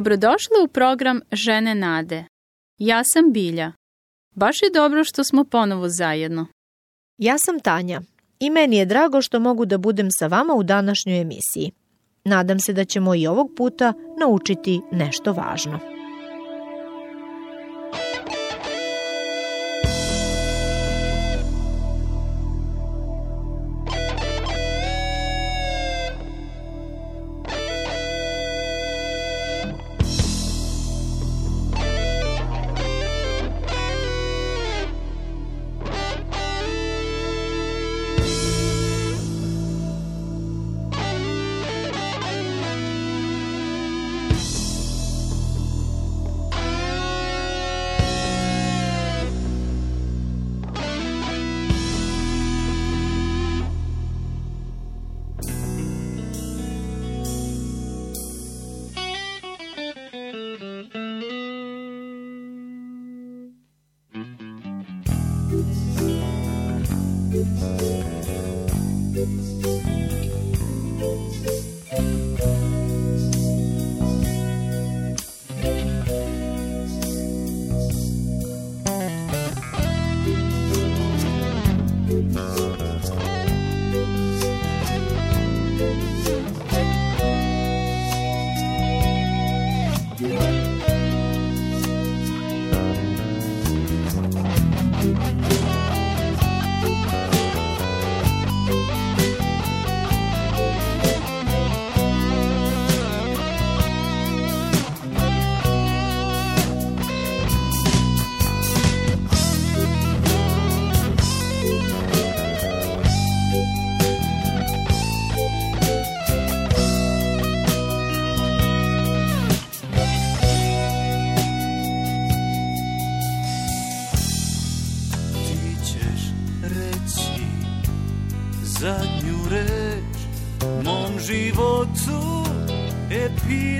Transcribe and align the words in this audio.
Dobrodošla 0.00 0.56
u 0.64 0.68
program 0.68 1.20
Žene 1.32 1.74
Nade. 1.74 2.24
Ja 2.78 3.02
sam 3.04 3.32
Bilja. 3.32 3.72
Baš 4.34 4.62
je 4.62 4.70
dobro 4.74 5.04
što 5.04 5.24
smo 5.24 5.44
ponovo 5.44 5.88
zajedno. 5.88 6.46
Ja 7.18 7.38
sam 7.38 7.60
Tanja 7.60 8.00
i 8.38 8.50
meni 8.50 8.76
je 8.76 8.86
drago 8.86 9.22
što 9.22 9.40
mogu 9.40 9.64
da 9.64 9.78
budem 9.78 10.08
sa 10.10 10.26
vama 10.26 10.54
u 10.54 10.62
današnjoj 10.62 11.20
emisiji. 11.20 11.72
Nadam 12.24 12.60
se 12.60 12.72
da 12.72 12.84
ćemo 12.84 13.14
i 13.14 13.26
ovog 13.26 13.50
puta 13.56 13.92
naučiti 14.20 14.80
nešto 14.92 15.32
važno. 15.32 15.89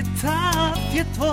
citat 0.01 0.79
je 0.93 1.05
tvoj. 1.15 1.31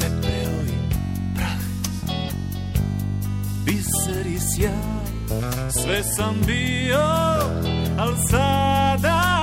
Pepeo 0.00 0.62
i 0.66 0.78
prah 1.36 1.64
Biser 3.64 4.26
i 4.26 4.38
sjaj 4.38 4.72
Sve 5.70 6.02
sam 6.16 6.40
bio 6.46 7.04
Al 7.98 8.14
sada 8.30 9.33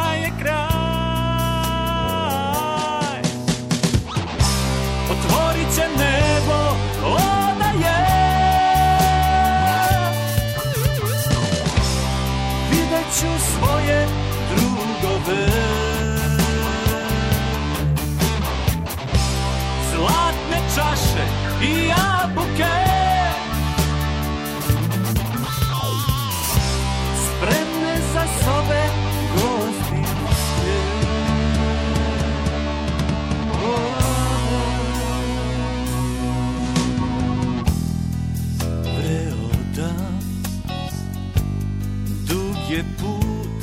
je 42.72 42.84
put 43.00 43.62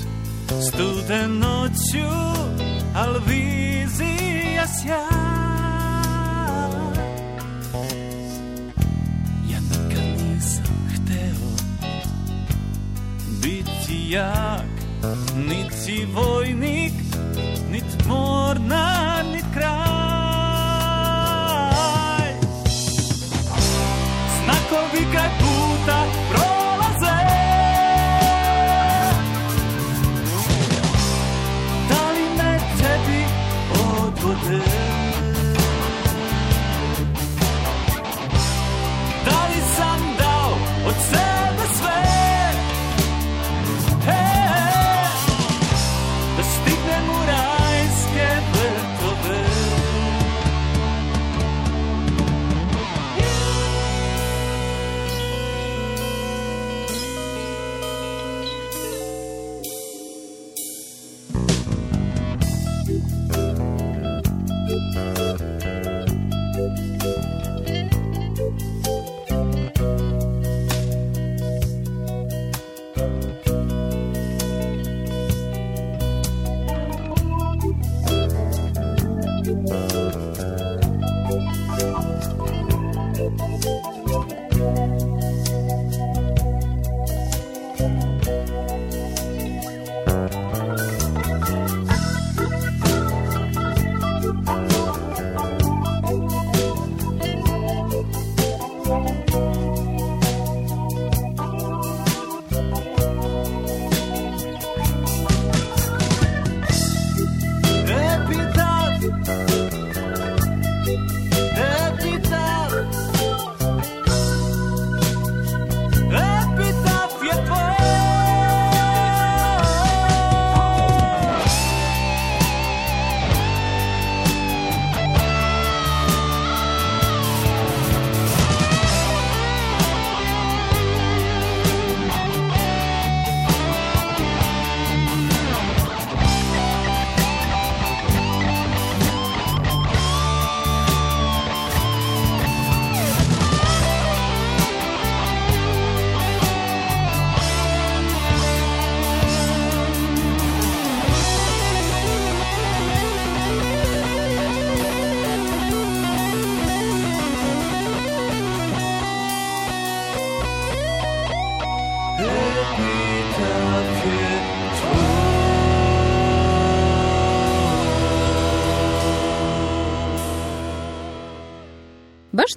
studen 0.69 1.39
noću, 1.39 2.09
al 2.95 3.13
vizija 3.27 4.67
sja. 4.67 5.09
Ja 9.51 9.61
nikad 9.61 10.05
nisam 10.19 10.91
hteo 10.95 11.51
biti 13.43 14.11
jak, 14.11 14.71
niti 15.49 16.07
vojnik, 16.15 16.93
nit 17.71 18.07
mornar, 18.07 19.25
nit 19.33 19.45
kraj. 19.55 19.69
Znakovi 24.45 25.07
kaj 25.13 25.38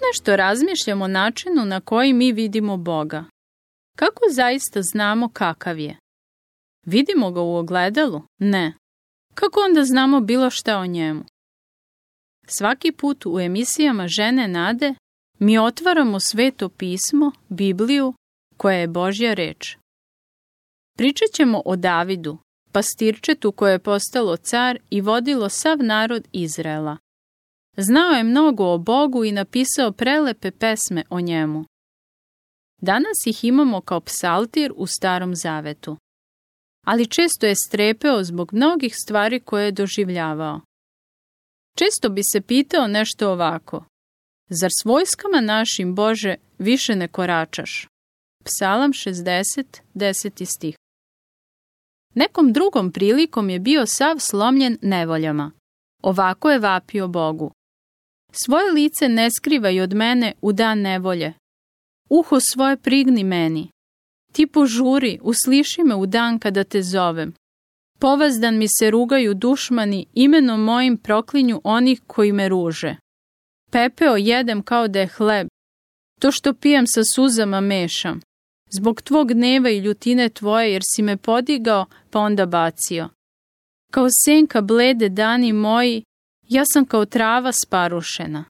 nešto 0.09 0.35
razmišljam 0.35 1.01
o 1.01 1.07
načinu 1.07 1.65
na 1.65 1.81
koji 1.81 2.13
mi 2.13 2.31
vidimo 2.31 2.77
Boga. 2.77 3.25
Kako 3.97 4.21
zaista 4.31 4.81
znamo 4.81 5.29
kakav 5.29 5.79
je? 5.79 5.97
Vidimo 6.85 7.31
ga 7.31 7.41
u 7.41 7.55
ogledalu? 7.55 8.21
Ne. 8.39 8.73
Kako 9.33 9.59
onda 9.59 9.83
znamo 9.83 10.21
bilo 10.21 10.49
šta 10.49 10.77
o 10.77 10.85
njemu? 10.85 11.23
Svaki 12.47 12.91
put 12.91 13.25
u 13.25 13.39
emisijama 13.39 14.07
Žene 14.07 14.47
nade 14.47 14.95
mi 15.39 15.57
otvaramo 15.57 16.19
sveto 16.19 16.69
pismo, 16.69 17.31
Bibliju, 17.49 18.13
koja 18.57 18.77
je 18.77 18.87
Božja 18.87 19.33
reč. 19.33 19.77
Pričat 20.97 21.27
ćemo 21.33 21.61
o 21.65 21.75
Davidu, 21.75 22.37
pastirčetu 22.71 23.51
koje 23.51 23.71
je 23.71 23.79
postalo 23.79 24.37
car 24.37 24.79
i 24.89 25.01
vodilo 25.01 25.49
sav 25.49 25.77
narod 25.77 26.27
Izraela. 26.31 26.97
Znao 27.77 28.11
je 28.11 28.23
mnogo 28.23 28.73
o 28.73 28.77
Bogu 28.77 29.25
i 29.25 29.31
napisao 29.31 29.91
prelepe 29.91 30.51
pesme 30.51 31.03
o 31.09 31.19
njemu. 31.19 31.65
Danas 32.81 33.17
ih 33.25 33.43
imamo 33.43 33.81
kao 33.81 34.01
psaltir 34.01 34.73
u 34.75 34.87
Starom 34.87 35.35
Zavetu. 35.35 35.97
Ali 36.85 37.07
često 37.07 37.45
je 37.45 37.55
strepeo 37.55 38.23
zbog 38.23 38.53
mnogih 38.53 38.95
stvari 38.95 39.39
koje 39.39 39.65
je 39.65 39.71
doživljavao. 39.71 40.61
Često 41.77 42.09
bi 42.09 42.21
se 42.23 42.41
pitao 42.41 42.87
nešto 42.87 43.31
ovako. 43.31 43.85
Zar 44.49 44.69
s 44.81 44.85
vojskama 44.85 45.41
našim, 45.41 45.95
Bože, 45.95 46.35
više 46.57 46.95
ne 46.95 47.07
koračaš? 47.07 47.87
Psalam 48.43 48.91
60, 48.91 49.81
10. 49.93 50.45
stih. 50.45 50.75
Nekom 52.15 52.53
drugom 52.53 52.91
prilikom 52.91 53.49
je 53.49 53.59
bio 53.59 53.85
sav 53.85 54.15
slomljen 54.19 54.77
nevoljama. 54.81 55.51
Ovako 56.01 56.51
je 56.51 56.59
vapio 56.59 57.07
Bogu. 57.07 57.51
Svoje 58.31 58.71
lice 58.71 59.09
ne 59.09 59.31
skrivaj 59.31 59.81
od 59.81 59.93
mene 59.93 60.33
u 60.41 60.53
dan 60.53 60.81
nevolje. 60.81 61.33
Uho 62.09 62.39
svoje 62.39 62.77
prigni 62.77 63.23
meni. 63.23 63.69
Ti 64.33 64.47
požuri, 64.47 65.19
usliši 65.21 65.83
me 65.83 65.95
u 65.95 66.05
dan 66.05 66.39
kada 66.39 66.63
te 66.63 66.81
zovem. 66.81 67.33
Povazdan 67.99 68.57
mi 68.57 68.67
se 68.79 68.91
rugaju 68.91 69.33
dušmani, 69.33 70.05
imenom 70.13 70.63
mojim 70.63 70.97
proklinju 70.97 71.61
onih 71.63 72.01
koji 72.07 72.31
me 72.31 72.49
ruže. 72.49 72.95
Pepeo 73.71 74.15
jedem 74.15 74.63
kao 74.63 74.87
da 74.87 74.99
je 74.99 75.07
hleb. 75.07 75.47
To 76.19 76.31
što 76.31 76.53
pijem 76.53 76.87
sa 76.87 77.01
suzama 77.15 77.61
mešam. 77.61 78.19
Zbog 78.73 79.01
tvog 79.01 79.27
gneva 79.27 79.69
i 79.69 79.77
ljutine 79.77 80.29
tvoje, 80.29 80.71
jer 80.71 80.81
si 80.95 81.01
me 81.01 81.17
podigao, 81.17 81.85
pa 82.09 82.19
onda 82.19 82.45
bacio. 82.45 83.09
Kao 83.91 84.07
senka 84.25 84.61
blede 84.61 85.09
dani 85.09 85.53
moji, 85.53 86.03
ja 86.51 86.63
sam 86.73 86.85
kao 86.85 87.05
trava 87.05 87.51
sparušena. 87.65 88.43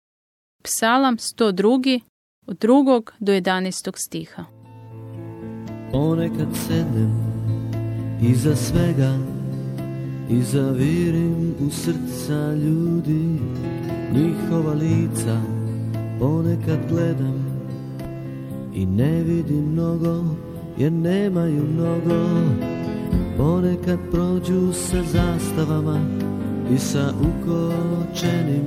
Psalam 0.63 1.17
102. 1.17 1.99
od 2.47 2.57
2. 2.57 3.01
do 3.19 3.31
11. 3.31 3.91
stiha. 3.95 4.45
Ponekad 5.91 6.47
sednem 6.67 7.11
iza 8.21 8.55
svega 8.55 9.17
i 10.29 10.41
zavirim 10.41 11.55
u 11.67 11.69
srca 11.69 12.53
ljudi 12.53 13.39
njihova 14.13 14.73
lica 14.73 15.41
ponekad 16.19 16.79
gledam 16.89 17.61
i 18.73 18.85
ne 18.85 19.23
vidim 19.23 19.71
mnogo 19.71 20.23
jer 20.77 20.91
nemaju 20.91 21.63
mnogo 21.63 22.25
ponekad 23.37 23.99
prođu 24.11 24.73
sa 24.73 25.03
zastavama 25.03 26.20
i 26.75 26.79
sa 26.79 27.13
ukočenim 27.19 28.63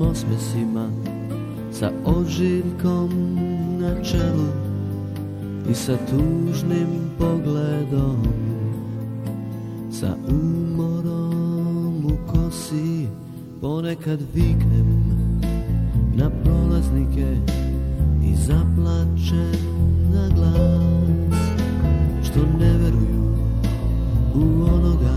osmesima 0.00 0.90
sa 1.72 1.90
ožiljkom 2.04 3.10
na 3.80 4.02
čelu 4.02 4.48
i 5.70 5.74
sa 5.74 5.96
tužnim 6.10 7.10
pogledom 7.18 8.22
sa 9.90 10.16
umorom 10.28 12.06
u 12.06 12.32
kosi 12.32 13.06
ponekad 13.60 14.20
viknem 14.34 15.20
na 16.14 16.30
prolaznike 16.44 17.36
i 18.24 18.34
zaplačem 18.34 19.60
na 20.12 20.28
glas 20.34 21.40
što 22.24 22.40
ne 22.58 22.72
veruju 22.78 23.34
u 24.34 24.64
onoga 24.74 25.16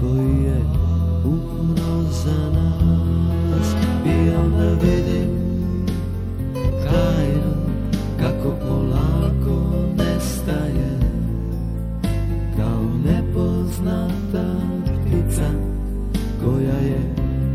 koji 0.00 0.44
je 0.44 0.77
umro 1.24 2.02
za 2.02 2.50
nas 2.50 3.74
i 4.06 4.30
onda 4.30 4.68
vidim 4.68 5.30
tajno 6.84 7.54
kako 8.20 8.50
polako 8.68 9.84
nestaje 9.96 10.98
kao 12.56 12.84
nepoznata 13.04 14.54
ptica 15.06 15.50
koja 16.44 16.78
je 16.78 17.14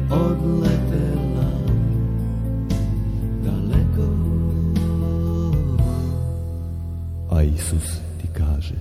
odletela 0.09 1.51
daleko. 3.43 4.07
A 7.31 7.43
Isus 7.43 7.99
ti 8.21 8.27
kaže 8.37 8.75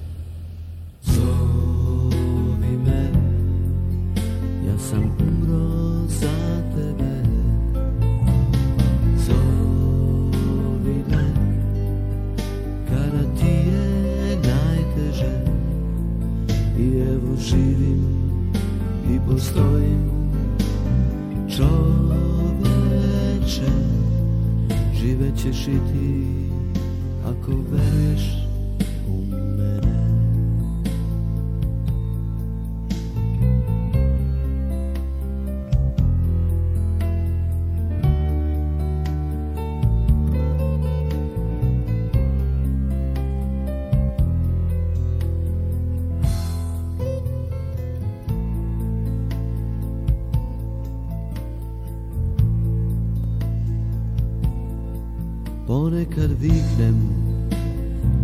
Ponekad 55.73 56.31
viknem 56.41 56.97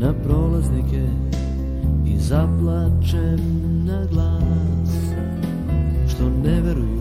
na 0.00 0.12
prolaznike 0.12 1.02
i 2.07 2.19
zaplačem 2.19 3.40
na 3.87 4.07
glas 4.11 4.90
što 6.09 6.25
ne 6.45 6.61
veruju 6.61 6.98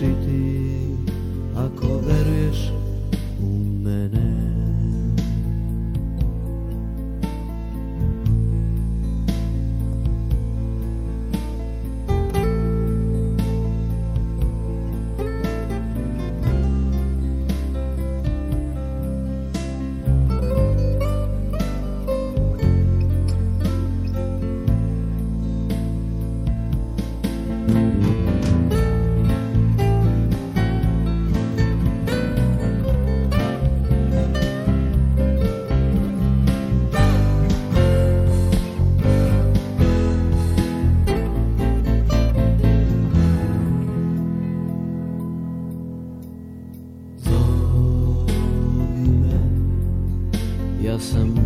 решить 0.00 0.27
Ja 50.98 51.37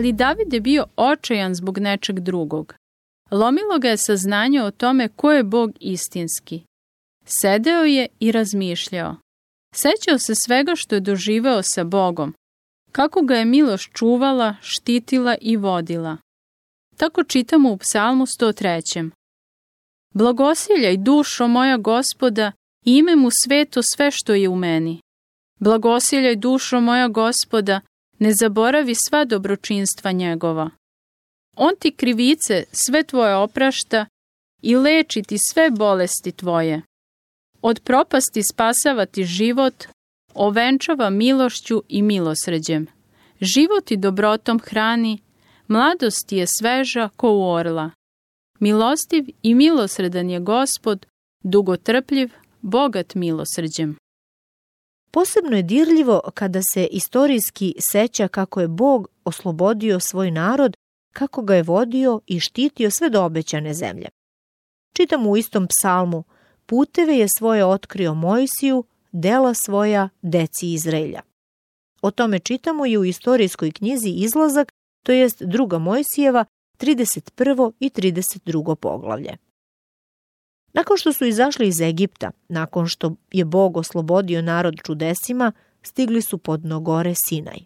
Ali 0.00 0.12
David 0.12 0.52
je 0.52 0.60
bio 0.60 0.84
očajan 0.96 1.54
zbog 1.54 1.78
nečeg 1.78 2.20
drugog. 2.20 2.74
Lomilo 3.30 3.78
ga 3.78 3.88
je 3.88 3.96
saznanje 3.96 4.62
o 4.62 4.70
tome 4.70 5.08
ko 5.08 5.32
je 5.32 5.44
Bog 5.44 5.70
istinski. 5.80 6.62
Sedeo 7.24 7.84
je 7.84 8.06
i 8.20 8.32
razmišljao. 8.32 9.16
Sećao 9.74 10.18
se 10.18 10.34
svega 10.34 10.72
što 10.76 10.94
je 10.94 11.00
doživeo 11.00 11.62
sa 11.62 11.84
Bogom, 11.84 12.34
kako 12.92 13.22
ga 13.22 13.34
je 13.34 13.44
milost 13.44 13.88
čuvala, 13.92 14.56
štitila 14.60 15.36
i 15.40 15.56
vodila. 15.56 16.16
Tako 16.96 17.24
čitamo 17.24 17.72
u 17.72 17.76
psalmu 17.76 18.26
103. 18.26 19.10
Blagosiljaj 20.14 20.96
dušo 20.96 21.48
moja 21.48 21.76
gospoda 21.76 22.52
ime 22.84 23.16
mu 23.16 23.28
sveto 23.44 23.80
sve 23.82 24.10
što 24.10 24.34
je 24.34 24.48
u 24.48 24.56
meni. 24.56 25.00
Blagosiljaj 25.58 26.36
dušo 26.36 26.80
moja 26.80 27.08
gospoda, 27.08 27.80
ne 28.20 28.32
zaboravi 28.40 28.94
sva 28.94 29.24
dobročinstva 29.24 30.12
njegova. 30.12 30.70
On 31.56 31.72
ti 31.78 31.90
krivice 31.90 32.64
sve 32.72 33.02
tvoje 33.02 33.36
oprašta 33.36 34.06
i 34.62 34.76
leči 34.76 35.22
ti 35.22 35.36
sve 35.50 35.70
bolesti 35.70 36.32
tvoje. 36.32 36.82
Od 37.62 37.80
propasti 37.84 38.42
spasava 38.52 39.06
ti 39.06 39.24
život, 39.24 39.84
ovenčava 40.34 41.10
milošću 41.10 41.82
i 41.88 42.02
milosređem. 42.02 42.86
Život 43.40 43.90
i 43.90 43.96
dobrotom 43.96 44.58
hrani, 44.58 45.18
mladost 45.68 46.26
ti 46.26 46.36
je 46.36 46.46
sveža 46.58 47.08
ko 47.16 47.32
u 47.32 47.50
orla. 47.50 47.90
Milostiv 48.58 49.24
i 49.42 49.54
milosredan 49.54 50.30
je 50.30 50.40
gospod, 50.40 51.06
dugotrpljiv, 51.44 52.30
bogat 52.60 53.14
milosređem. 53.14 53.96
Posebno 55.10 55.56
je 55.56 55.62
dirljivo 55.62 56.20
kada 56.34 56.60
se 56.74 56.86
istorijski 56.86 57.74
seća 57.92 58.28
kako 58.28 58.60
je 58.60 58.68
Bog 58.68 59.08
oslobodio 59.24 60.00
svoj 60.00 60.30
narod, 60.30 60.76
kako 61.12 61.42
ga 61.42 61.54
je 61.54 61.62
vodio 61.62 62.20
i 62.26 62.40
štitio 62.40 62.90
sve 62.90 63.10
do 63.10 63.24
obećane 63.24 63.74
zemlje. 63.74 64.08
Čitamo 64.92 65.30
u 65.30 65.36
istom 65.36 65.66
psalmu, 65.66 66.24
puteve 66.66 67.18
je 67.18 67.26
svoje 67.38 67.64
otkrio 67.64 68.14
Mojsiju, 68.14 68.84
dela 69.12 69.54
svoja 69.54 70.08
deci 70.22 70.72
Izraelja. 70.72 71.20
O 72.02 72.10
tome 72.10 72.38
čitamo 72.38 72.86
i 72.86 72.98
u 72.98 73.04
istorijskoj 73.04 73.72
knjizi 73.72 74.08
Izlazak, 74.08 74.72
to 75.04 75.12
jest 75.12 75.42
druga 75.42 75.78
Mojsijeva, 75.78 76.44
31. 76.78 77.72
i 77.80 77.90
32. 77.90 78.74
poglavlje. 78.74 79.36
Nakon 80.72 80.96
što 80.96 81.12
su 81.12 81.24
izašli 81.24 81.68
iz 81.68 81.80
Egipta, 81.80 82.30
nakon 82.48 82.86
što 82.86 83.14
je 83.32 83.44
Bog 83.44 83.76
oslobodio 83.76 84.42
narod 84.42 84.74
čudesima, 84.84 85.52
stigli 85.82 86.22
su 86.22 86.38
pod 86.38 86.64
nogore 86.64 87.14
Sinaj. 87.26 87.58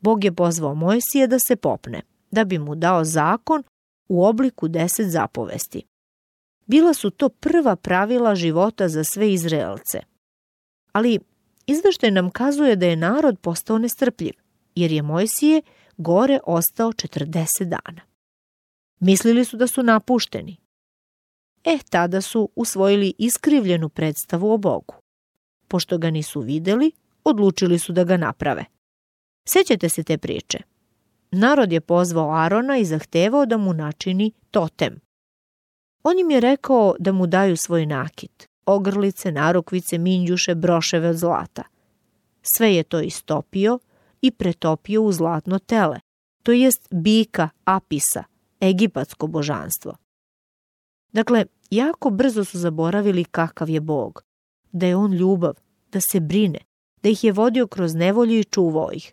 Bog 0.00 0.24
je 0.24 0.32
pozvao 0.32 0.74
Mojsije 0.74 1.26
da 1.26 1.38
se 1.38 1.56
popne, 1.56 2.02
da 2.30 2.44
bi 2.44 2.58
mu 2.58 2.74
dao 2.74 3.04
zakon 3.04 3.62
u 4.08 4.24
obliku 4.24 4.68
deset 4.68 5.10
zapovesti. 5.10 5.82
Bila 6.66 6.94
su 6.94 7.10
to 7.10 7.28
prva 7.28 7.76
pravila 7.76 8.34
života 8.34 8.88
za 8.88 9.04
sve 9.04 9.32
Izraelce. 9.32 10.00
Ali 10.92 11.18
izveštaj 11.66 12.10
nam 12.10 12.30
kazuje 12.30 12.76
da 12.76 12.86
je 12.86 12.96
narod 12.96 13.38
postao 13.40 13.78
nestrpljiv, 13.78 14.32
jer 14.74 14.92
je 14.92 15.02
Mojsije 15.02 15.62
gore 15.96 16.38
ostao 16.46 16.92
40 16.92 17.64
dana. 17.64 18.00
Mislili 19.00 19.44
su 19.44 19.56
da 19.56 19.66
su 19.66 19.82
napušteni. 19.82 20.61
E, 21.64 21.78
tada 21.90 22.20
su 22.20 22.48
usvojili 22.56 23.14
iskrivljenu 23.18 23.88
predstavu 23.88 24.52
o 24.52 24.58
Bogu. 24.58 24.94
Pošto 25.68 25.98
ga 25.98 26.10
nisu 26.10 26.40
videli, 26.40 26.92
odlučili 27.24 27.78
su 27.78 27.92
da 27.92 28.04
ga 28.04 28.16
naprave. 28.16 28.64
Sećate 29.48 29.88
se 29.88 30.02
te 30.02 30.18
priče? 30.18 30.58
Narod 31.30 31.72
je 31.72 31.80
pozvao 31.80 32.34
Arona 32.34 32.78
i 32.78 32.84
zahtevao 32.84 33.46
da 33.46 33.56
mu 33.56 33.72
načini 33.72 34.32
totem. 34.50 35.00
On 36.02 36.18
im 36.18 36.30
je 36.30 36.40
rekao 36.40 36.94
da 36.98 37.12
mu 37.12 37.26
daju 37.26 37.56
svoj 37.56 37.86
nakit, 37.86 38.46
ogrlice, 38.66 39.32
narukvice, 39.32 39.98
minđuše, 39.98 40.54
broševe 40.54 41.08
od 41.08 41.16
zlata. 41.16 41.62
Sve 42.42 42.74
je 42.74 42.82
to 42.82 43.00
istopio 43.00 43.78
i 44.22 44.30
pretopio 44.30 45.02
u 45.02 45.12
zlatno 45.12 45.58
tele, 45.58 46.00
to 46.42 46.52
jest 46.52 46.88
bika 46.90 47.48
Apisa, 47.64 48.24
egipatsko 48.60 49.26
božanstvo. 49.26 49.96
Dakle, 51.12 51.46
jako 51.70 52.10
brzo 52.10 52.44
su 52.44 52.58
zaboravili 52.58 53.24
kakav 53.24 53.70
je 53.70 53.80
Bog, 53.80 54.24
da 54.72 54.86
je 54.86 54.96
on 54.96 55.12
ljubav, 55.12 55.54
da 55.92 56.00
se 56.12 56.20
brine, 56.20 56.58
da 57.02 57.08
ih 57.08 57.24
je 57.24 57.32
vodio 57.32 57.66
kroz 57.66 57.94
nevolju 57.94 58.38
i 58.38 58.44
čuvao 58.44 58.92
ih. 58.92 59.12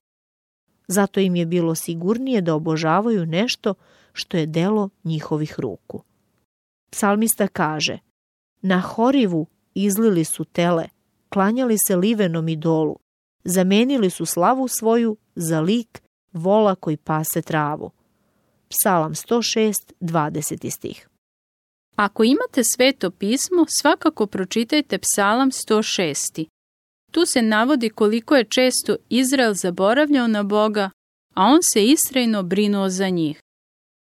Zato 0.88 1.20
im 1.20 1.36
je 1.36 1.46
bilo 1.46 1.76
sigurnije 1.76 2.42
da 2.42 2.56
obožavaju 2.56 3.26
nešto 3.26 3.74
što 4.14 4.38
je 4.38 4.46
delo 4.46 4.90
njihovih 5.04 5.60
ruku. 5.60 6.04
Psalmista 6.92 7.48
kaže, 7.48 8.00
na 8.62 8.80
Horivu 8.80 9.48
izlili 9.74 10.24
su 10.24 10.46
tele, 10.46 10.88
klanjali 11.30 11.78
se 11.88 11.96
livenom 11.96 12.50
idolu, 12.50 12.96
zamenili 13.44 14.10
su 14.10 14.26
slavu 14.26 14.68
svoju 14.68 15.18
za 15.36 15.62
lik 15.62 16.02
vola 16.34 16.76
koji 16.76 16.98
pase 16.98 17.42
travu. 17.42 17.92
Psalam 18.70 19.14
106, 19.14 19.74
20 20.02 20.72
stih. 20.72 21.10
Ako 22.00 22.24
imate 22.24 22.62
sveto 22.64 23.12
pismo, 23.12 23.66
svakako 23.68 24.28
pročitajte 24.28 24.98
Psalam 24.98 25.52
106. 25.52 26.46
Tu 27.12 27.26
se 27.26 27.42
navodi 27.42 27.90
koliko 27.90 28.36
je 28.36 28.44
često 28.44 28.96
Izrael 29.10 29.54
zaboravljao 29.54 30.28
na 30.28 30.44
Boga, 30.44 30.90
a 31.36 31.44
on 31.46 31.60
se 31.74 31.86
istrajno 31.86 32.44
brinuo 32.44 32.90
za 32.90 33.10
njih. 33.10 33.42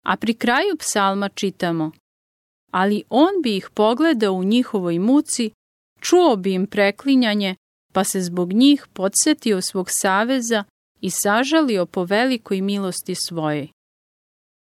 A 0.06 0.16
pri 0.16 0.34
kraju 0.34 0.76
psalma 0.78 1.28
čitamo 1.28 1.90
Ali 2.70 3.02
on 3.08 3.42
bi 3.42 3.56
ih 3.56 3.68
pogledao 3.74 4.32
u 4.32 4.44
njihovoj 4.44 4.98
muci, 4.98 5.50
čuo 6.00 6.36
bi 6.36 6.52
im 6.52 6.66
preklinjanje, 6.66 7.56
pa 7.92 8.04
se 8.04 8.20
zbog 8.20 8.52
njih 8.52 8.86
podsjetio 8.92 9.60
svog 9.60 9.86
saveza 9.90 10.64
i 11.00 11.10
sažalio 11.10 11.86
po 11.86 12.04
velikoj 12.04 12.60
milosti 12.60 13.14
svojoj. 13.14 13.68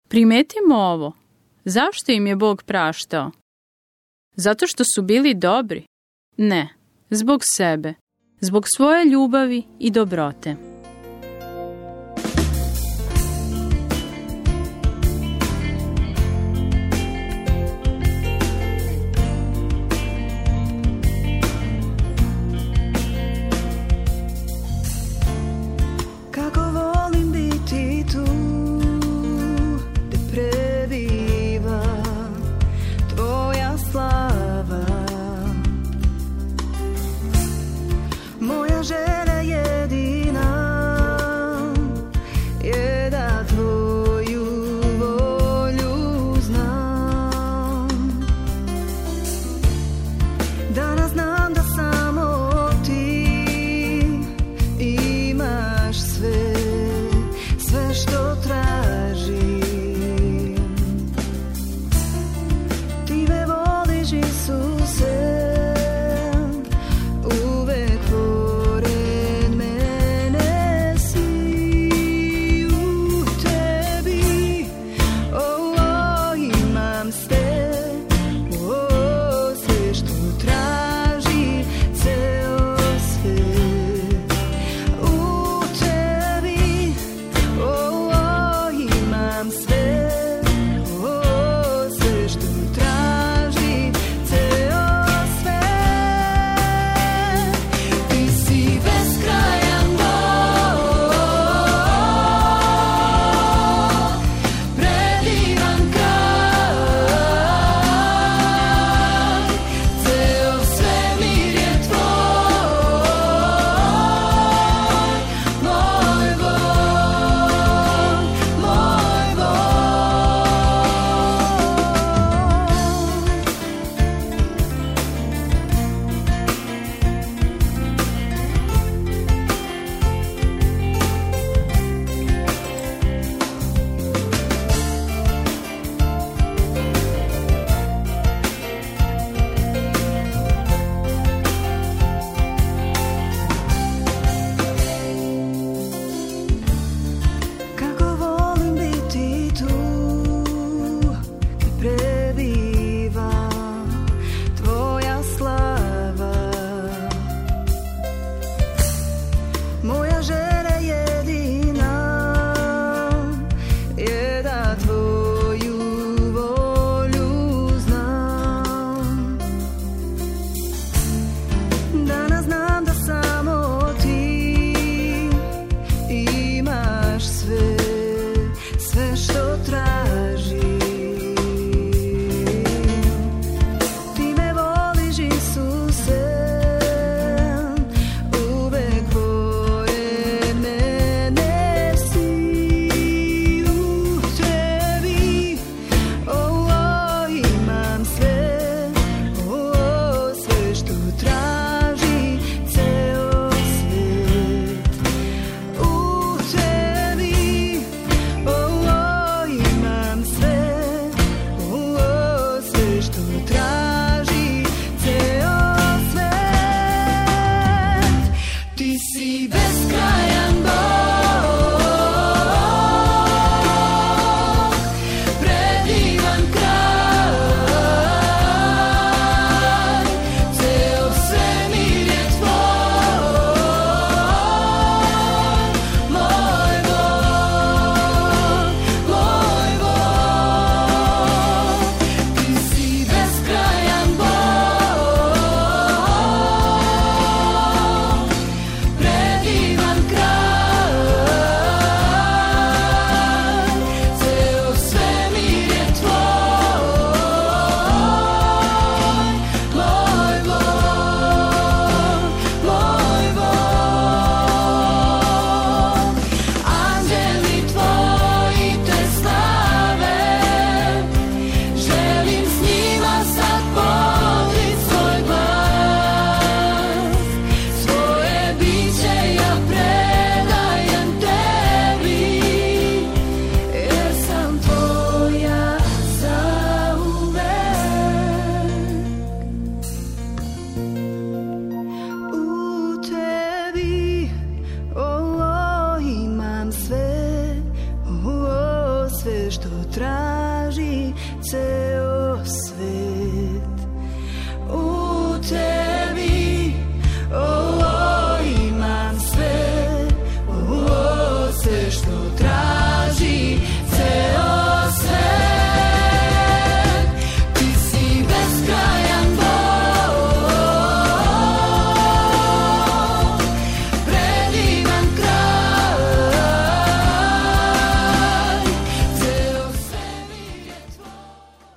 Primetimo 0.09 0.75
ovo. 0.75 1.28
Zašto 1.71 2.13
im 2.13 2.27
je 2.27 2.37
Bog 2.37 2.63
praštao? 2.63 3.31
Zato 4.37 4.67
što 4.67 4.85
su 4.95 5.03
bili 5.03 5.35
dobri? 5.35 5.87
Ne, 6.37 6.69
zbog 7.11 7.41
sebe, 7.57 7.95
zbog 8.41 8.65
svoje 8.77 9.05
ljubavi 9.05 9.63
i 9.79 9.91
dobrote. 9.91 10.57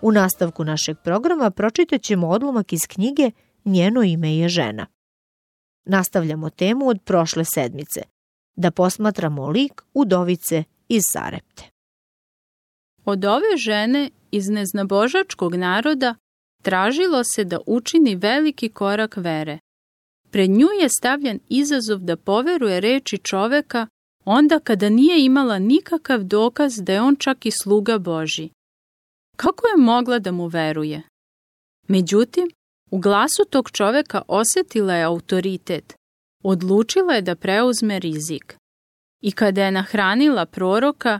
U 0.02 0.12
nastavku 0.12 0.64
našeg 0.64 0.98
programa 1.04 1.52
pročitat 1.52 2.02
ćemo 2.02 2.30
odlomak 2.30 2.74
iz 2.74 2.82
knjige 2.88 3.32
Njeno 3.66 4.04
ime 4.04 4.36
je 4.38 4.50
žena. 4.50 4.88
Nastavljamo 5.86 6.50
temu 6.50 6.88
od 6.88 7.02
prošle 7.06 7.46
sedmice, 7.46 8.02
da 8.56 8.72
posmatramo 8.72 9.50
lik 9.50 9.82
udovice 9.94 10.64
iz 10.88 11.02
Sarepte. 11.14 11.64
Od 13.06 13.26
ove 13.26 13.58
žene 13.58 14.10
iz 14.32 14.50
neznabožačkog 14.50 15.56
naroda 15.56 16.16
tražilo 16.62 17.24
se 17.24 17.44
da 17.44 17.60
učini 17.68 18.16
veliki 18.16 18.70
korak 18.70 19.18
vere. 19.18 19.60
Pred 20.32 20.50
nju 20.50 20.68
je 20.82 20.90
stavljen 20.90 21.40
izazov 21.50 22.00
da 22.00 22.18
poveruje 22.18 22.80
reči 22.80 23.18
čoveka 23.18 23.88
onda 24.26 24.60
kada 24.60 24.90
nije 24.90 25.26
imala 25.26 25.60
nikakav 25.60 26.24
dokaz 26.24 26.74
da 26.82 26.94
je 26.94 27.02
on 27.02 27.16
čak 27.16 27.46
i 27.46 27.52
sluga 27.52 27.98
Boži. 27.98 28.50
Kako 29.42 29.68
je 29.68 29.78
mogla 29.78 30.20
da 30.20 30.32
mu 30.32 30.48
veruje? 30.48 31.02
Međutim, 31.88 32.50
u 32.92 33.00
glasu 33.00 33.46
tog 33.50 33.72
čoveka 33.72 34.22
osetila 34.28 34.96
je 34.96 35.04
autoritet. 35.04 35.94
Odlučila 36.44 37.14
je 37.14 37.22
da 37.22 37.36
preuzme 37.36 38.00
rizik. 38.00 38.58
I 39.22 39.32
kada 39.32 39.64
je 39.64 39.72
nahranila 39.72 40.46
proroka, 40.46 41.20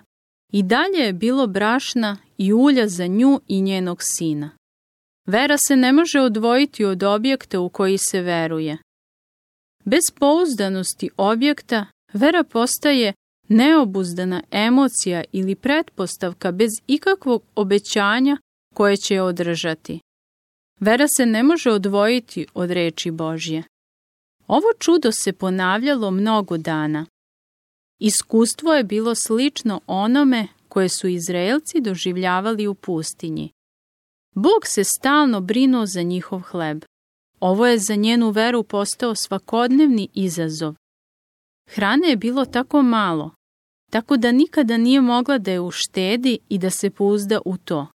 i 0.52 0.64
dalje 0.64 1.06
je 1.06 1.14
bilo 1.14 1.48
brašna 1.48 2.18
i 2.38 2.54
ulja 2.54 2.88
za 2.88 3.08
nju 3.08 3.40
i 3.48 3.62
njenog 3.62 3.98
sina. 4.02 4.50
Vera 5.28 5.58
se 5.68 5.76
ne 5.76 5.92
može 5.92 6.20
odvojiti 6.20 6.86
od 6.86 7.04
objekta 7.04 7.60
u 7.60 7.70
koji 7.70 7.98
se 7.98 8.22
veruje. 8.22 8.78
Bez 9.84 10.04
pouzdanosti 10.20 11.10
objekta, 11.18 11.86
vera 12.14 12.44
postaje 12.44 13.14
neobuzdana 13.52 14.44
emocija 14.52 15.24
ili 15.32 15.56
pretpostavka 15.56 16.52
bez 16.52 16.70
ikakvog 16.88 17.44
obećanja 17.56 18.38
koje 18.74 18.98
će 18.98 19.14
je 19.14 19.22
održati. 19.22 20.00
Vera 20.80 21.08
se 21.18 21.26
ne 21.26 21.44
može 21.44 21.72
odvojiti 21.72 22.46
od 22.54 22.72
reči 22.72 23.12
Božje. 23.12 23.64
Ovo 24.48 24.68
čudo 24.80 25.12
se 25.12 25.34
ponavljalo 25.34 26.12
mnogo 26.12 26.58
dana. 26.58 27.06
Iskustvo 28.00 28.74
je 28.74 28.84
bilo 28.84 29.16
slično 29.16 29.82
onome 29.88 30.48
koje 30.70 30.90
su 30.90 31.08
Izraelci 31.08 31.82
doživljavali 31.82 32.68
u 32.68 32.74
pustinji. 32.74 33.52
Bog 34.36 34.66
se 34.66 34.84
stalno 34.84 35.42
brinuo 35.42 35.86
za 35.86 36.02
njihov 36.02 36.40
hleb. 36.42 36.84
Ovo 37.40 37.68
je 37.68 37.80
za 37.80 37.96
njenu 37.96 38.30
veru 38.30 38.64
postao 38.64 39.16
svakodnevni 39.16 40.10
izazov. 40.14 40.76
Hrane 41.70 42.08
je 42.10 42.16
bilo 42.16 42.46
tako 42.46 42.82
malo, 42.82 43.32
tako 43.92 44.18
da 44.18 44.32
nikada 44.32 44.78
nije 44.78 45.02
mogla 45.02 45.38
da 45.38 45.52
je 45.52 45.60
uštedi 45.60 46.40
i 46.50 46.58
da 46.58 46.70
se 46.70 46.90
pouzda 46.90 47.40
u 47.46 47.58
to. 47.58 47.88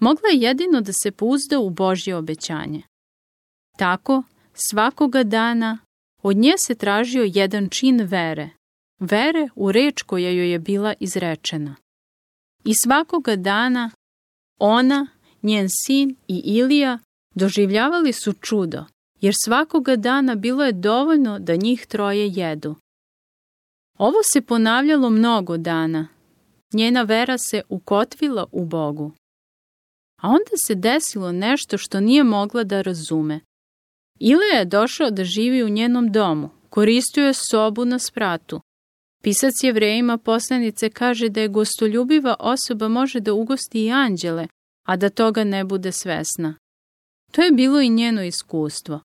Mogla 0.00 0.28
je 0.32 0.40
jedino 0.40 0.80
da 0.80 0.92
se 0.92 1.10
pouzda 1.10 1.58
u 1.58 1.70
Božje 1.70 2.16
obećanje. 2.16 2.82
Tako, 3.78 4.22
svakoga 4.54 5.22
dana, 5.22 5.78
od 6.22 6.36
nje 6.36 6.54
se 6.58 6.74
tražio 6.74 7.30
jedan 7.34 7.68
čin 7.68 8.00
vere, 8.02 8.50
vere 9.00 9.48
u 9.54 9.72
reč 9.72 10.02
koja 10.02 10.30
joj 10.30 10.50
je 10.50 10.58
bila 10.58 10.94
izrečena. 11.00 11.76
I 12.64 12.72
svakoga 12.84 13.36
dana 13.36 13.90
ona, 14.58 15.06
njen 15.42 15.68
sin 15.84 16.16
i 16.28 16.42
Ilija 16.44 16.98
doživljavali 17.34 18.12
su 18.12 18.32
čudo, 18.32 18.84
jer 19.20 19.34
svakoga 19.44 19.96
dana 19.96 20.34
bilo 20.34 20.64
je 20.64 20.72
dovoljno 20.72 21.38
da 21.38 21.56
njih 21.56 21.86
troje 21.86 22.28
jedu. 22.28 22.76
Ovo 23.98 24.18
se 24.32 24.40
ponavljalo 24.40 25.10
mnogo 25.10 25.56
dana. 25.56 26.08
Njena 26.72 27.02
vera 27.02 27.38
se 27.38 27.62
ukotvila 27.68 28.46
u 28.52 28.64
Bogu. 28.64 29.12
A 30.22 30.28
onda 30.28 30.50
se 30.66 30.74
desilo 30.74 31.32
nešto 31.32 31.78
što 31.78 32.00
nije 32.00 32.24
mogla 32.24 32.64
da 32.64 32.82
razume. 32.82 33.40
Ilija 34.20 34.58
je 34.58 34.64
došao 34.64 35.10
da 35.10 35.24
živi 35.24 35.62
u 35.62 35.68
njenom 35.68 36.12
domu, 36.12 36.50
koristio 36.70 37.26
je 37.26 37.34
sobu 37.34 37.84
na 37.84 37.98
spratu. 37.98 38.60
Pisac 39.22 39.52
jevrejima 39.62 40.18
poslanice 40.18 40.90
kaže 40.90 41.28
da 41.28 41.40
je 41.40 41.48
gostoljubiva 41.48 42.36
osoba 42.38 42.88
može 42.88 43.20
da 43.20 43.32
ugosti 43.32 43.84
i 43.84 43.90
anđele, 43.90 44.46
a 44.86 44.96
da 44.96 45.10
toga 45.10 45.44
ne 45.44 45.64
bude 45.64 45.92
svesna. 45.92 46.54
To 47.32 47.42
je 47.42 47.52
bilo 47.52 47.80
i 47.80 47.88
njeno 47.88 48.22
iskustvo. 48.24 49.00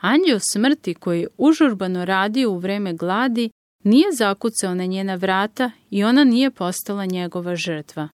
Anđel 0.00 0.38
smrti 0.52 0.94
koji 0.94 1.20
je 1.20 1.28
užurbano 1.38 2.04
radio 2.04 2.50
u 2.50 2.58
vreme 2.58 2.92
gladi 2.92 3.50
nije 3.84 4.12
zakucao 4.12 4.74
na 4.74 4.84
njena 4.84 5.14
vrata 5.14 5.70
i 5.90 6.04
ona 6.04 6.24
nije 6.24 6.50
postala 6.50 7.06
njegova 7.06 7.56
žrtva. 7.56 8.08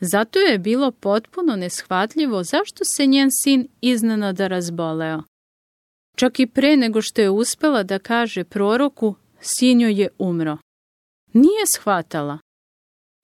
Zato 0.00 0.38
je 0.38 0.58
bilo 0.58 0.90
potpuno 0.90 1.56
neshvatljivo 1.56 2.42
zašto 2.42 2.84
se 2.96 3.06
njen 3.06 3.28
sin 3.42 3.68
iznenada 3.80 4.46
razboleo. 4.46 5.22
Čak 6.16 6.40
i 6.40 6.46
pre 6.46 6.76
nego 6.76 7.02
što 7.02 7.20
je 7.20 7.30
uspela 7.30 7.82
da 7.82 7.98
kaže 7.98 8.44
proroku, 8.44 9.14
sin 9.40 9.80
joj 9.80 10.00
je 10.00 10.08
umro. 10.18 10.58
Nije 11.32 11.64
shvatala. 11.76 12.38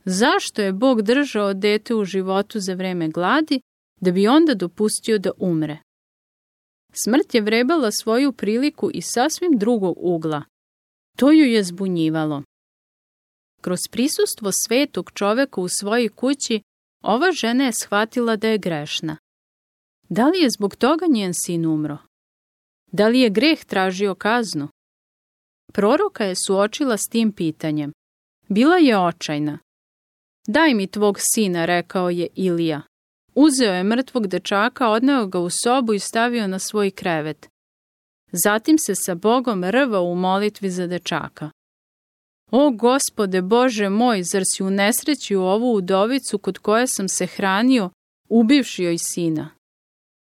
Zašto 0.05 0.63
je 0.63 0.73
Bog 0.73 1.03
držao 1.03 1.55
dete 1.55 1.95
u 1.95 2.05
životu 2.05 2.61
za 2.61 2.75
vreme 2.75 3.09
gladi, 3.09 3.61
da 4.01 4.11
bi 4.11 4.29
onda 4.29 4.55
dopustio 4.55 5.19
da 5.19 5.31
umre? 5.39 5.79
Smrt 6.93 7.35
je 7.35 7.41
vrebala 7.41 7.91
svoju 7.93 8.33
priliku 8.33 8.91
iz 8.95 9.05
sasvim 9.07 9.59
drugog 9.59 9.97
ugla. 10.01 10.43
To 11.17 11.31
ju 11.31 11.45
je 11.45 11.65
zbunjivalo. 11.65 12.43
Kroz 13.61 13.79
prisustvo 13.91 14.51
svetog 14.53 15.11
čoveka 15.15 15.61
u 15.61 15.69
svojoj 15.69 16.09
kući, 16.09 16.61
ova 17.03 17.33
žena 17.33 17.65
je 17.65 17.73
shvatila 17.73 18.37
da 18.37 18.49
je 18.49 18.59
grešna. 18.59 19.17
Da 20.09 20.27
li 20.27 20.39
je 20.39 20.51
zbog 20.51 20.77
toga 20.77 21.07
njen 21.09 21.33
sin 21.35 21.67
umro? 21.67 21.99
Da 22.93 23.09
li 23.09 23.21
je 23.21 23.31
greh 23.31 23.65
tražio 23.65 24.15
kaznu? 24.15 24.69
Proroka 25.73 26.25
je 26.25 26.35
suočila 26.47 26.97
s 26.97 27.09
tim 27.11 27.33
pitanjem. 27.33 27.93
Bila 28.49 28.77
je 28.77 28.99
očajna. 28.99 29.59
Daj 30.49 30.75
mi 30.75 30.87
tvog 30.87 31.19
sina, 31.21 31.65
rekao 31.65 32.11
je 32.11 32.29
Ilija. 32.35 32.83
Uzeo 33.35 33.75
je 33.75 33.85
mrtvog 33.85 34.27
dečaka, 34.27 34.89
odneo 34.89 35.27
ga 35.27 35.39
u 35.39 35.51
sobu 35.51 35.93
i 35.93 35.99
stavio 35.99 36.47
na 36.47 36.59
svoj 36.59 36.91
krevet. 36.91 37.49
Zatim 38.33 38.79
se 38.79 38.95
sa 38.95 39.15
Bogom 39.15 39.65
rvao 39.65 40.05
u 40.05 40.15
molitvi 40.15 40.71
za 40.71 40.87
dečaka. 40.87 41.51
O 42.51 42.71
gospode 42.71 43.43
Bože 43.43 43.89
moj, 43.89 44.23
zar 44.23 44.43
si 44.47 44.63
u 44.63 44.71
nesreći 44.71 45.37
u 45.37 45.43
ovu 45.43 45.75
udovicu 45.75 46.39
kod 46.39 46.59
koje 46.59 46.87
sam 46.87 47.09
se 47.09 47.27
hranio, 47.27 47.91
ubivši 48.29 48.83
joj 48.83 48.99
sina? 48.99 49.51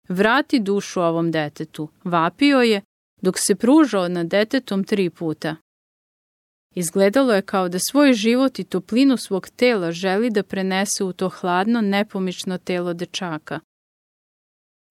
Vrati 0.10 0.60
dušu 0.60 1.02
ovom 1.02 1.32
detetu, 1.32 1.90
vapio 2.04 2.62
je, 2.62 2.82
dok 3.22 3.40
se 3.40 3.56
pružao 3.56 4.08
nad 4.08 4.28
detetom 4.28 4.84
tri 4.84 5.10
puta. 5.10 5.56
Izgledalo 6.76 7.34
je 7.34 7.42
kao 7.42 7.70
da 7.70 7.80
svoj 7.80 8.14
život 8.14 8.60
i 8.60 8.64
toplinu 8.64 9.18
svog 9.18 9.50
tela 9.50 9.92
želi 9.92 10.30
da 10.30 10.44
prenese 10.44 11.04
u 11.04 11.14
to 11.14 11.30
hladno, 11.30 11.82
nepomično 11.82 12.58
telo 12.58 12.94
dečaka. 12.94 13.60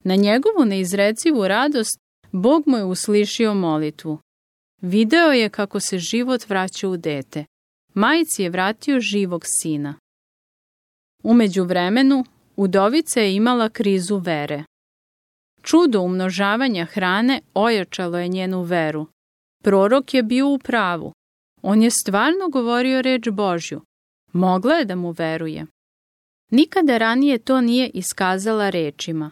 Na 0.05 0.17
njegovu 0.17 0.65
neizrecivu 0.65 1.49
radost 1.49 1.99
Bog 2.33 2.63
mu 2.67 2.77
je 2.77 2.85
uslišio 2.85 3.55
molitvu. 3.55 4.19
Video 4.81 5.33
je 5.33 5.49
kako 5.49 5.81
se 5.81 5.99
život 5.99 6.49
vraća 6.49 6.89
u 6.89 6.97
dete. 6.97 7.45
Majici 7.95 8.43
je 8.43 8.51
vratio 8.51 9.01
živog 9.01 9.43
sina. 9.47 9.95
Umeđu 11.23 11.65
vremenu, 11.65 12.25
udovica 12.57 13.21
je 13.21 13.35
imala 13.35 13.69
krizu 13.69 14.17
vere. 14.17 14.65
Čudo 15.63 16.01
umnožavanja 16.01 16.85
hrane 16.85 17.41
ojačalo 17.55 18.19
je 18.19 18.29
njenu 18.29 18.63
veru. 18.63 19.07
Prorok 19.65 20.15
je 20.15 20.23
bio 20.23 20.49
u 20.49 20.59
pravu. 20.59 21.13
On 21.63 21.83
je 21.83 21.91
stvarno 21.91 22.49
govorio 22.49 23.03
reč 23.03 23.29
Božju. 23.29 23.81
Mogla 24.33 24.75
je 24.75 24.85
da 24.85 24.97
mu 24.97 25.11
veruje. 25.11 25.67
Nikada 26.51 26.99
ranije 26.99 27.39
to 27.39 27.61
nije 27.61 27.91
iskazala 27.95 28.71
rečima. 28.71 29.31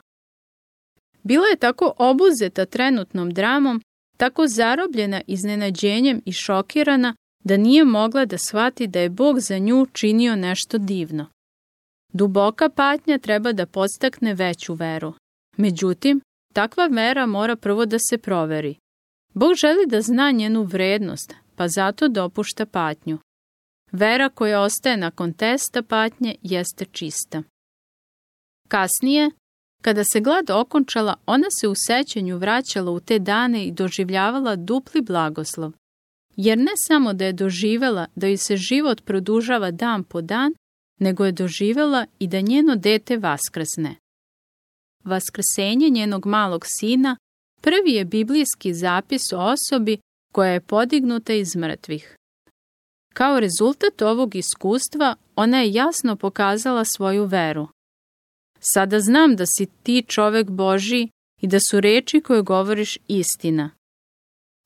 Bila 1.23 1.47
je 1.47 1.57
tako 1.57 1.93
obuzeta 1.99 2.65
trenutnom 2.65 3.31
dramom, 3.31 3.83
tako 4.17 4.47
zarobljena 4.47 5.21
iznenađenjem 5.27 6.23
i 6.25 6.33
šokirana 6.33 7.15
da 7.45 7.57
nije 7.57 7.85
mogla 7.85 8.25
da 8.25 8.39
shvati 8.39 8.87
da 8.87 9.01
je 9.01 9.11
Bog 9.11 9.41
za 9.41 9.59
nju 9.59 9.87
činio 9.93 10.37
nešto 10.37 10.79
divno. 10.79 11.27
Duboka 12.13 12.69
patnja 12.69 13.19
treba 13.19 13.53
da 13.53 13.67
podstakne 13.67 14.35
veću 14.35 14.75
veru. 14.75 15.13
Međutim, 15.57 16.21
takva 16.55 16.87
vera 16.87 17.27
mora 17.27 17.57
prvo 17.57 17.87
da 17.87 17.97
se 18.11 18.19
proveri. 18.19 18.77
Bog 19.35 19.55
želi 19.55 19.87
da 19.87 20.03
zna 20.03 20.31
njenu 20.31 20.63
vrednost, 20.63 21.35
pa 21.57 21.69
zato 21.69 22.09
dopušta 22.09 22.67
patnju. 22.67 23.19
Vera 23.93 24.29
koja 24.29 24.61
ostaje 24.61 24.97
nakon 24.97 25.33
testa 25.33 25.83
patnje 25.83 26.35
jeste 26.43 26.85
čista. 26.85 27.43
Kasnije, 28.69 29.31
kada 29.81 30.05
se 30.05 30.21
glad 30.21 30.51
okončala, 30.51 31.15
ona 31.27 31.47
se 31.61 31.69
u 31.69 31.75
sećanju 31.75 32.39
vraćala 32.39 32.91
u 32.91 33.01
te 33.01 33.19
dane 33.19 33.67
i 33.67 33.73
doživljavala 33.73 34.57
dupli 34.57 35.01
blagoslov. 35.03 35.73
Jer 36.37 36.59
ne 36.59 36.73
samo 36.89 37.13
da 37.13 37.25
je 37.25 37.33
doživela 37.33 38.07
da 38.15 38.27
joj 38.27 38.37
se 38.37 38.57
život 38.57 39.05
produžava 39.05 39.71
dan 39.71 40.05
po 40.05 40.21
dan, 40.21 40.55
nego 40.99 41.25
je 41.25 41.33
doživela 41.33 42.07
i 42.19 42.27
da 42.27 42.41
njeno 42.41 42.77
dete 42.77 43.17
vaskrsne. 43.17 43.97
Vaskrsenje 45.05 45.89
njenog 45.91 46.27
malog 46.27 46.65
sina 46.67 47.17
prvi 47.61 47.93
je 47.93 48.05
biblijski 48.05 48.75
zapis 48.75 49.33
o 49.33 49.39
osobi 49.39 49.99
koja 50.33 50.51
je 50.51 50.61
podignuta 50.61 51.33
iz 51.33 51.57
mrtvih. 51.57 52.17
Kao 53.15 53.41
rezultat 53.41 54.03
ovog 54.03 54.35
iskustva, 54.35 55.17
ona 55.37 55.61
je 55.61 55.73
jasno 55.73 56.17
pokazala 56.17 56.85
svoju 56.85 57.25
veru. 57.25 57.69
Sada 58.61 59.01
znam 59.01 59.37
da 59.37 59.45
si 59.47 59.67
ti 59.83 60.05
čovek 60.09 60.51
Boži 60.51 61.09
i 61.41 61.47
da 61.47 61.59
su 61.71 61.81
reči 61.81 62.21
koje 62.21 62.43
govoriš 62.43 62.99
istina. 63.09 63.71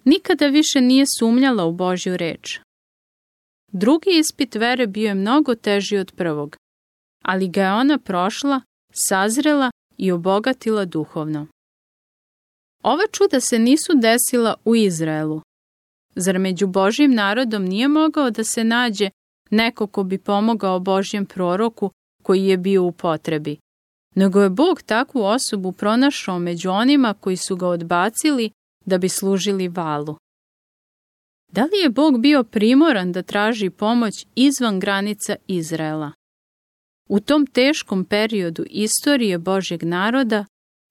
Nikada 0.04 0.46
više 0.46 0.80
nije 0.80 1.04
sumnjala 1.18 1.64
u 1.64 1.72
Božju 1.72 2.16
reč. 2.16 2.60
Drugi 3.72 4.10
ispit 4.18 4.54
vere 4.54 4.86
bio 4.86 5.08
je 5.08 5.14
mnogo 5.14 5.54
teži 5.54 5.96
od 5.96 6.12
prvog, 6.16 6.56
ali 7.22 7.48
ga 7.48 7.62
je 7.62 7.72
ona 7.72 7.98
prošla, 7.98 8.60
sazrela 9.08 9.70
i 9.96 10.12
obogatila 10.12 10.84
duhovno. 10.84 11.46
Ova 12.82 13.04
čuda 13.12 13.40
se 13.40 13.58
nisu 13.58 13.92
desila 13.94 14.54
u 14.64 14.76
Izraelu. 14.76 15.40
Zar 16.16 16.38
među 16.38 16.66
Božjim 16.66 17.14
narodom 17.14 17.64
nije 17.64 17.88
mogao 17.88 18.30
da 18.30 18.44
se 18.44 18.64
nađe 18.64 19.10
neko 19.50 19.86
ko 19.86 20.02
bi 20.02 20.18
pomogao 20.18 20.80
Božjem 20.80 21.26
proroku 21.26 21.90
koji 22.22 22.46
je 22.46 22.56
bio 22.56 22.84
u 22.84 22.92
potrebi? 22.92 23.56
Nego 24.14 24.40
je 24.40 24.50
Bog 24.50 24.82
takvu 24.82 25.22
osobu 25.22 25.72
pronašao 25.72 26.38
među 26.38 26.70
onima 26.70 27.14
koji 27.14 27.36
su 27.36 27.56
ga 27.56 27.68
odbacili 27.68 28.50
da 28.84 28.98
bi 28.98 29.08
služili 29.08 29.68
valu. 29.68 30.16
Da 31.52 31.62
li 31.62 31.82
je 31.82 31.90
Bog 31.90 32.20
bio 32.20 32.44
primoran 32.44 33.12
da 33.12 33.22
traži 33.22 33.70
pomoć 33.70 34.26
izvan 34.34 34.80
granica 34.80 35.36
Izraela? 35.46 36.12
U 37.08 37.20
tom 37.20 37.46
teškom 37.46 38.04
periodu 38.04 38.64
istorije 38.70 39.38
Božjeg 39.38 39.82
naroda, 39.82 40.44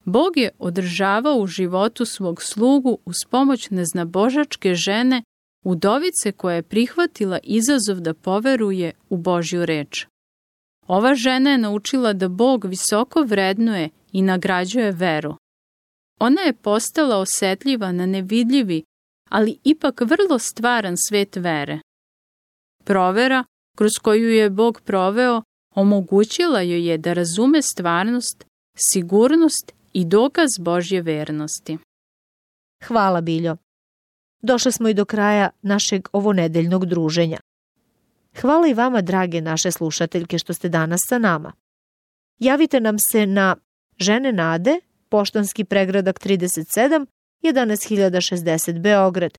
Bog 0.04 0.36
je 0.36 0.50
održavao 0.58 1.36
u 1.36 1.46
životu 1.46 2.04
svog 2.04 2.42
slugu 2.42 2.98
uz 3.04 3.16
pomoć 3.30 3.70
neznabožačke 3.70 4.74
žene, 4.74 5.22
udovice 5.62 6.32
koja 6.32 6.56
je 6.56 6.62
prihvatila 6.62 7.38
izazov 7.42 8.00
da 8.00 8.14
poveruje 8.14 8.92
u 9.08 9.16
Božju 9.16 9.66
reč. 9.66 10.06
Ova 10.86 11.14
žena 11.14 11.50
je 11.50 11.58
naučila 11.58 12.12
da 12.12 12.28
Bog 12.28 12.64
visoko 12.64 13.22
vrednuje 13.22 13.90
i 14.12 14.22
nagrađuje 14.22 14.92
veru. 14.92 15.36
Ona 16.20 16.42
je 16.42 16.52
postala 16.52 17.18
osetljiva 17.18 17.92
na 17.92 18.06
nevidljivi, 18.06 18.82
ali 19.30 19.58
ipak 19.64 20.00
vrlo 20.00 20.38
stvaran 20.38 20.94
svet 21.08 21.36
vere. 21.36 21.80
Provera, 22.84 23.44
kroz 23.76 23.90
koju 24.02 24.30
je 24.30 24.50
Bog 24.50 24.80
proveo, 24.80 25.42
omogućila 25.74 26.60
joj 26.60 26.88
je 26.88 26.98
da 26.98 27.12
razume 27.12 27.62
stvarnost, 27.62 28.44
sigurnost 28.76 29.72
i 29.92 30.04
dokaz 30.04 30.50
Božje 30.60 31.02
vernosti. 31.02 31.78
Hvala 32.84 33.20
Biljo. 33.20 33.56
Došli 34.42 34.72
smo 34.72 34.88
i 34.88 34.94
do 34.94 35.04
kraja 35.04 35.50
našeg 35.62 36.08
ovonedeljnog 36.12 36.86
druženja. 36.86 37.38
Hvala 38.40 38.68
i 38.68 38.74
vama, 38.74 39.00
drage 39.00 39.40
naše 39.40 39.70
slušateljke, 39.70 40.38
što 40.38 40.54
ste 40.54 40.68
danas 40.68 41.00
sa 41.08 41.18
nama. 41.18 41.52
Javite 42.38 42.80
nam 42.80 42.96
se 43.12 43.26
na 43.26 43.56
Žene 43.98 44.32
Nade, 44.32 44.80
poštanski 45.08 45.64
pregradak 45.64 46.20
37, 46.20 47.06
11060 47.42 48.80
Beograd 48.80 49.38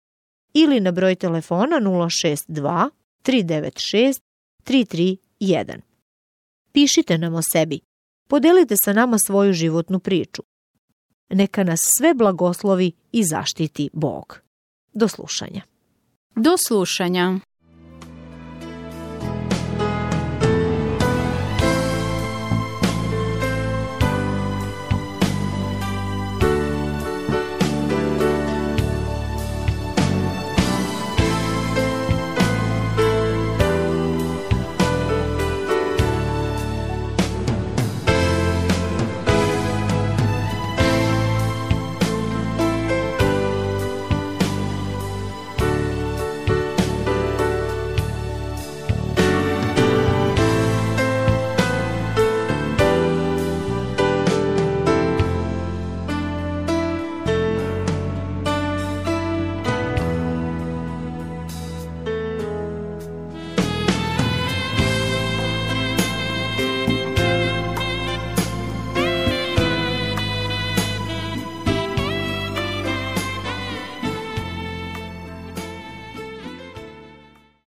ili 0.54 0.80
na 0.80 0.92
broj 0.92 1.16
telefona 1.16 1.80
062 1.80 2.90
396 3.24 4.22
331. 4.66 5.80
Pišite 6.72 7.18
nam 7.18 7.34
o 7.34 7.42
sebi. 7.52 7.80
Podelite 8.28 8.76
sa 8.84 8.94
nama 8.94 9.18
svoju 9.26 9.54
životnu 9.54 10.00
priču. 10.00 10.44
Neka 11.30 11.64
nas 11.64 11.80
sve 11.98 12.14
blagoslovi 12.14 12.92
i 13.12 13.24
zaštiti 13.24 13.90
Bog. 13.94 14.42
Do 14.94 15.08
slušanja. 15.08 15.62
Do 16.36 16.58
slušanja. 16.68 17.40